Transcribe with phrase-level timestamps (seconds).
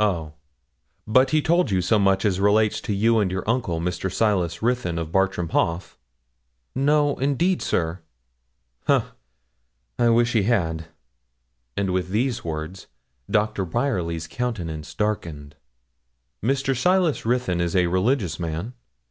[0.00, 0.32] 'Oh,
[1.06, 4.10] but he told you so much as relates to you and your uncle, Mr.
[4.10, 5.94] Silas Ruthyn, of Bartram Haugh?'
[6.74, 8.00] 'No, indeed, sir.'
[8.86, 9.12] 'Ha!
[9.98, 10.86] I wish he had.'
[11.76, 12.86] And with these words
[13.30, 15.54] Doctor Bryerly's countenance darkened.
[16.42, 16.74] 'Mr.
[16.74, 18.72] Silas Ruthyn is a religious man?'